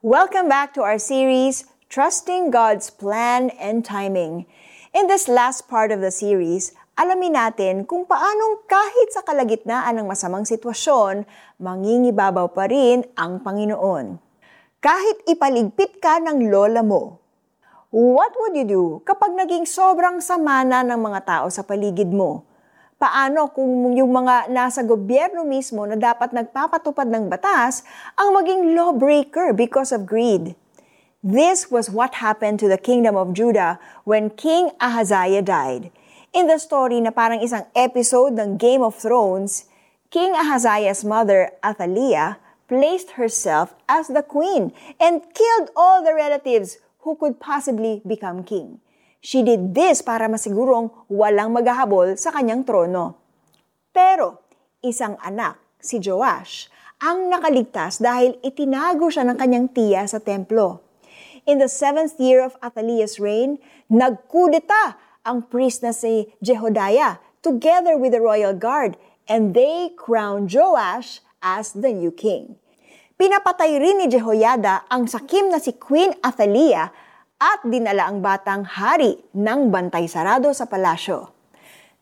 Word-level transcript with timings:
Welcome 0.00 0.48
back 0.48 0.72
to 0.72 0.80
our 0.80 0.96
series, 0.96 1.68
Trusting 1.92 2.48
God's 2.48 2.88
Plan 2.88 3.52
and 3.60 3.84
Timing. 3.84 4.48
In 4.96 5.12
this 5.12 5.28
last 5.28 5.68
part 5.68 5.92
of 5.92 6.00
the 6.00 6.08
series, 6.08 6.72
alamin 6.96 7.36
natin 7.36 7.84
kung 7.84 8.08
paanong 8.08 8.64
kahit 8.64 9.12
sa 9.12 9.20
kalagitnaan 9.20 10.00
ng 10.00 10.08
masamang 10.08 10.48
sitwasyon, 10.48 11.28
mangingibabaw 11.60 12.48
pa 12.48 12.72
rin 12.72 13.04
ang 13.12 13.44
Panginoon. 13.44 14.16
Kahit 14.80 15.20
ipaligpit 15.28 16.00
ka 16.00 16.16
ng 16.16 16.48
lola 16.48 16.80
mo, 16.80 17.20
what 17.92 18.32
would 18.40 18.56
you 18.56 18.64
do 18.64 18.84
kapag 19.04 19.36
naging 19.36 19.68
sobrang 19.68 20.24
sama 20.24 20.64
na 20.64 20.80
ng 20.80 20.96
mga 20.96 21.20
tao 21.28 21.46
sa 21.52 21.60
paligid 21.60 22.08
mo? 22.08 22.48
Paano 23.00 23.48
kung 23.48 23.96
yung 23.96 24.12
mga 24.12 24.52
nasa 24.52 24.84
gobyerno 24.84 25.40
mismo 25.48 25.88
na 25.88 25.96
dapat 25.96 26.36
nagpapatupad 26.36 27.08
ng 27.08 27.32
batas 27.32 27.80
ang 28.12 28.36
maging 28.36 28.76
lawbreaker 28.76 29.56
because 29.56 29.88
of 29.88 30.04
greed? 30.04 30.52
This 31.24 31.72
was 31.72 31.88
what 31.88 32.20
happened 32.20 32.60
to 32.60 32.68
the 32.68 32.76
kingdom 32.76 33.16
of 33.16 33.32
Judah 33.32 33.80
when 34.04 34.28
King 34.28 34.76
Ahaziah 34.76 35.40
died. 35.40 35.88
In 36.36 36.44
the 36.44 36.60
story 36.60 37.00
na 37.00 37.08
parang 37.08 37.40
isang 37.40 37.64
episode 37.72 38.36
ng 38.36 38.60
Game 38.60 38.84
of 38.84 39.00
Thrones, 39.00 39.64
King 40.12 40.36
Ahaziah's 40.36 41.00
mother, 41.00 41.56
Athaliah, 41.64 42.36
placed 42.68 43.16
herself 43.16 43.72
as 43.88 44.12
the 44.12 44.20
queen 44.20 44.76
and 45.00 45.24
killed 45.32 45.72
all 45.72 46.04
the 46.04 46.12
relatives 46.12 46.76
who 47.08 47.16
could 47.16 47.40
possibly 47.40 48.04
become 48.04 48.44
king. 48.44 48.76
She 49.20 49.44
did 49.44 49.76
this 49.76 50.00
para 50.00 50.32
masigurong 50.32 50.88
walang 51.12 51.52
maghahabol 51.52 52.16
sa 52.16 52.32
kanyang 52.32 52.64
trono. 52.64 53.20
Pero, 53.92 54.40
isang 54.80 55.20
anak, 55.20 55.60
si 55.76 56.00
Joash, 56.00 56.72
ang 57.04 57.28
nakaligtas 57.28 58.00
dahil 58.00 58.40
itinago 58.40 59.12
siya 59.12 59.28
ng 59.28 59.36
kanyang 59.36 59.68
tiya 59.76 60.08
sa 60.08 60.24
templo. 60.24 60.80
In 61.44 61.60
the 61.60 61.68
seventh 61.68 62.16
year 62.16 62.40
of 62.40 62.56
Athaliah's 62.64 63.20
reign, 63.20 63.60
nagkudeta 63.92 64.96
ang 65.24 65.44
priest 65.52 65.84
na 65.84 65.92
si 65.92 66.32
Jehodiah 66.40 67.20
together 67.44 68.00
with 68.00 68.16
the 68.16 68.24
royal 68.24 68.56
guard 68.56 68.96
and 69.28 69.52
they 69.52 69.92
crowned 70.00 70.48
Joash 70.48 71.20
as 71.44 71.76
the 71.76 71.92
new 71.92 72.12
king. 72.12 72.56
Pinapatay 73.20 73.76
rin 73.76 74.00
ni 74.00 74.08
Jehoiada 74.08 74.88
ang 74.88 75.04
sakim 75.04 75.52
na 75.52 75.60
si 75.60 75.76
Queen 75.76 76.16
Athaliah 76.24 76.88
at 77.40 77.64
dinala 77.64 78.12
ang 78.12 78.20
batang 78.20 78.68
hari 78.68 79.16
ng 79.32 79.72
bantay 79.72 80.04
sarado 80.04 80.52
sa 80.52 80.68
palasyo. 80.68 81.32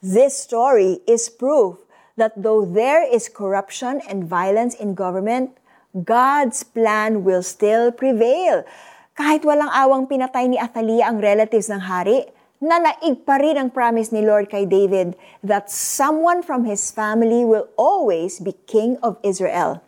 This 0.00 0.32
story 0.32 1.04
is 1.04 1.28
proof 1.28 1.76
that 2.16 2.32
though 2.40 2.64
there 2.64 3.04
is 3.04 3.28
corruption 3.28 4.00
and 4.08 4.24
violence 4.24 4.72
in 4.72 4.96
government, 4.96 5.52
God's 5.92 6.64
plan 6.64 7.20
will 7.20 7.44
still 7.44 7.92
prevail. 7.92 8.64
Kahit 9.12 9.44
walang 9.44 9.68
awang 9.68 10.08
pinatay 10.08 10.48
ni 10.48 10.56
Athalia 10.56 11.12
ang 11.12 11.20
relatives 11.20 11.68
ng 11.68 11.84
hari, 11.84 12.24
nanaig 12.64 13.28
pa 13.28 13.36
rin 13.36 13.60
ang 13.60 13.68
promise 13.68 14.12
ni 14.16 14.24
Lord 14.24 14.48
kay 14.48 14.64
David 14.64 15.20
that 15.44 15.68
someone 15.68 16.40
from 16.40 16.64
his 16.64 16.88
family 16.88 17.44
will 17.44 17.68
always 17.76 18.40
be 18.40 18.56
king 18.64 18.96
of 19.04 19.20
Israel. 19.20 19.84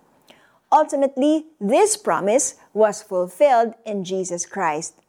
Ultimately, 0.69 1.49
this 1.57 1.97
promise 1.97 2.61
was 2.77 3.01
fulfilled 3.01 3.73
in 3.89 4.05
Jesus 4.05 4.45
Christ. 4.45 5.01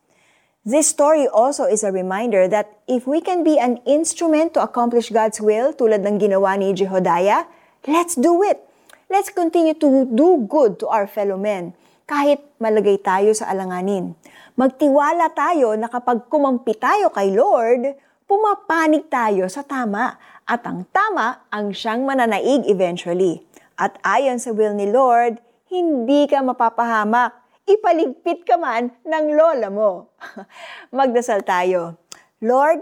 This 0.67 0.91
story 0.91 1.23
also 1.23 1.71
is 1.71 1.87
a 1.87 1.91
reminder 1.95 2.43
that 2.51 2.83
if 2.83 3.07
we 3.07 3.23
can 3.23 3.47
be 3.47 3.55
an 3.55 3.79
instrument 3.87 4.51
to 4.53 4.59
accomplish 4.59 5.07
God's 5.07 5.39
will 5.39 5.71
tulad 5.71 6.03
ng 6.03 6.19
ginawa 6.19 6.59
ni 6.59 6.75
Jehodiah, 6.75 7.47
let's 7.87 8.19
do 8.19 8.43
it. 8.43 8.59
Let's 9.07 9.31
continue 9.31 9.71
to 9.79 10.03
do 10.03 10.43
good 10.51 10.75
to 10.83 10.91
our 10.91 11.07
fellow 11.07 11.39
men 11.39 11.71
kahit 12.03 12.43
malagay 12.59 12.99
tayo 12.99 13.31
sa 13.31 13.47
alanganin. 13.47 14.19
Magtiwala 14.59 15.31
tayo 15.31 15.79
na 15.79 15.87
kapag 15.87 16.27
kumampi 16.27 16.75
tayo 16.75 17.07
kay 17.15 17.31
Lord, 17.31 17.95
pumapanig 18.27 19.07
tayo 19.07 19.47
sa 19.47 19.63
tama 19.63 20.19
at 20.43 20.59
ang 20.67 20.83
tama 20.91 21.39
ang 21.55 21.71
siyang 21.71 22.03
mananaig 22.03 22.67
eventually. 22.67 23.47
At 23.79 23.95
ayon 24.03 24.43
sa 24.43 24.51
will 24.51 24.75
ni 24.75 24.91
Lord, 24.91 25.39
hindi 25.71 26.27
ka 26.27 26.43
mapapahamak 26.43 27.31
ipaligpit 27.69 28.49
ka 28.49 28.57
man 28.57 28.89
ng 29.05 29.25
lola 29.37 29.69
mo. 29.69 30.09
Magdasal 30.97 31.45
tayo. 31.45 32.01
Lord, 32.41 32.81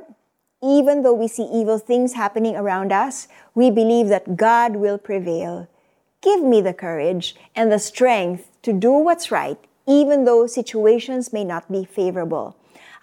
even 0.63 1.03
though 1.03 1.13
we 1.13 1.27
see 1.27 1.45
evil 1.51 1.77
things 1.77 2.15
happening 2.15 2.55
around 2.55 2.95
us, 2.95 3.27
we 3.51 3.67
believe 3.67 4.07
that 4.07 4.39
God 4.39 4.79
will 4.79 4.97
prevail. 4.97 5.67
Give 6.23 6.41
me 6.41 6.63
the 6.63 6.73
courage 6.73 7.35
and 7.53 7.69
the 7.69 7.77
strength 7.77 8.49
to 8.63 8.71
do 8.73 8.89
what's 8.89 9.29
right, 9.29 9.59
even 9.85 10.25
though 10.25 10.47
situations 10.47 11.29
may 11.35 11.43
not 11.43 11.69
be 11.69 11.85
favorable. 11.85 12.55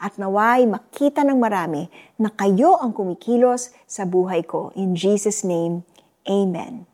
At 0.02 0.18
naway 0.18 0.66
makita 0.66 1.22
ng 1.22 1.38
marami 1.38 1.86
na 2.18 2.32
kayo 2.34 2.80
ang 2.82 2.90
kumikilos 2.90 3.70
sa 3.86 4.02
buhay 4.02 4.42
ko. 4.42 4.74
In 4.74 4.98
Jesus' 4.98 5.46
name, 5.46 5.86
Amen. 6.24 6.88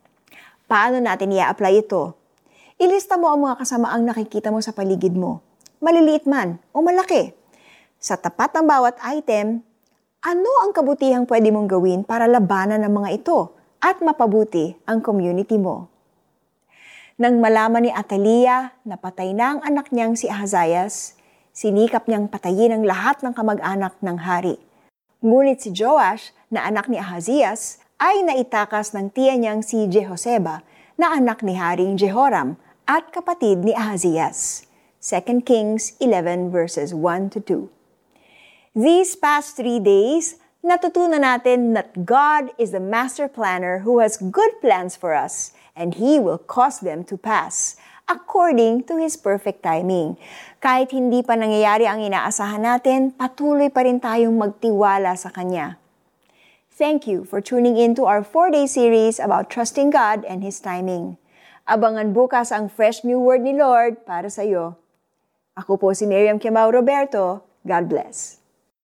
Paano 0.66 0.98
natin 0.98 1.34
i-apply 1.34 1.86
ito? 1.86 2.19
Ilista 2.80 3.20
mo 3.20 3.28
ang 3.28 3.44
mga 3.44 3.60
kasamaang 3.60 4.08
nakikita 4.08 4.48
mo 4.48 4.64
sa 4.64 4.72
paligid 4.72 5.12
mo, 5.12 5.44
maliliit 5.84 6.24
man 6.24 6.56
o 6.72 6.80
malaki. 6.80 7.36
Sa 8.00 8.16
tapat 8.16 8.56
ng 8.56 8.64
bawat 8.64 8.96
item, 9.04 9.60
ano 10.24 10.50
ang 10.64 10.72
kabutihang 10.72 11.28
pwede 11.28 11.52
mong 11.52 11.68
gawin 11.68 12.00
para 12.08 12.24
labanan 12.24 12.80
ng 12.80 12.88
mga 12.88 13.20
ito 13.20 13.52
at 13.84 14.00
mapabuti 14.00 14.80
ang 14.88 15.04
community 15.04 15.60
mo? 15.60 15.92
Nang 17.20 17.36
malaman 17.44 17.84
ni 17.84 17.92
Atalia 17.92 18.72
na 18.88 18.96
patay 18.96 19.36
na 19.36 19.52
ang 19.52 19.60
anak 19.60 19.92
niyang 19.92 20.16
si 20.16 20.32
Ahazayas, 20.32 21.20
sinikap 21.52 22.08
niyang 22.08 22.32
patayin 22.32 22.80
ang 22.80 22.88
lahat 22.88 23.20
ng 23.20 23.36
kamag-anak 23.36 23.92
ng 24.00 24.16
hari. 24.24 24.56
Ngunit 25.20 25.60
si 25.60 25.68
Joash, 25.76 26.32
na 26.48 26.64
anak 26.64 26.88
ni 26.88 26.96
Ahazias, 26.96 27.76
ay 28.00 28.24
naitakas 28.24 28.96
ng 28.96 29.12
tiya 29.12 29.36
niyang 29.36 29.60
si 29.60 29.84
Jehoseba, 29.84 30.64
na 30.96 31.12
anak 31.12 31.44
ni 31.44 31.60
Haring 31.60 32.00
Jehoram, 32.00 32.56
at 32.90 33.14
kapatid 33.14 33.62
ni 33.62 33.70
Ahazias. 33.70 34.66
2 34.98 35.46
Kings 35.46 35.94
11 36.02 36.50
verses 36.50 36.90
1 36.90 37.30
to 37.30 37.38
2. 37.38 37.70
These 38.74 39.14
past 39.14 39.54
three 39.54 39.78
days, 39.78 40.42
natutunan 40.66 41.22
natin 41.22 41.78
that 41.78 42.02
God 42.02 42.50
is 42.58 42.74
the 42.74 42.82
master 42.82 43.30
planner 43.30 43.86
who 43.86 44.02
has 44.02 44.18
good 44.18 44.58
plans 44.58 44.98
for 44.98 45.14
us 45.14 45.54
and 45.78 46.02
He 46.02 46.18
will 46.18 46.42
cause 46.42 46.82
them 46.82 47.06
to 47.06 47.14
pass 47.14 47.78
according 48.10 48.90
to 48.90 48.98
His 48.98 49.14
perfect 49.14 49.62
timing. 49.62 50.18
Kahit 50.58 50.90
hindi 50.90 51.22
pa 51.22 51.38
nangyayari 51.38 51.86
ang 51.86 52.02
inaasahan 52.02 52.66
natin, 52.66 53.14
patuloy 53.14 53.70
pa 53.70 53.86
rin 53.86 54.02
tayong 54.02 54.34
magtiwala 54.34 55.14
sa 55.14 55.30
Kanya. 55.30 55.78
Thank 56.74 57.06
you 57.06 57.22
for 57.22 57.38
tuning 57.38 57.78
in 57.78 57.94
to 57.94 58.10
our 58.10 58.26
four-day 58.26 58.66
series 58.66 59.22
about 59.22 59.46
trusting 59.46 59.94
God 59.94 60.26
and 60.26 60.42
His 60.42 60.58
timing. 60.58 61.19
Abangan 61.70 62.10
bukas 62.10 62.50
ang 62.50 62.66
fresh 62.66 63.06
new 63.06 63.22
word 63.22 63.46
ni 63.46 63.54
Lord 63.54 64.02
para 64.02 64.26
sa 64.26 64.42
iyo. 64.42 64.74
Ako 65.54 65.78
po 65.78 65.94
si 65.94 66.02
Miriam 66.02 66.34
Kiambao 66.34 66.66
Roberto. 66.66 67.46
God 67.62 67.86
bless. 67.86 68.39